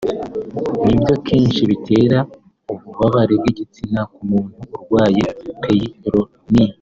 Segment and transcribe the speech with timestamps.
[0.85, 2.19] nibyo kenshi bitera
[2.71, 5.23] ububabare bw’igitsina ku muntu urwaye
[5.61, 6.69] ‘peyronie’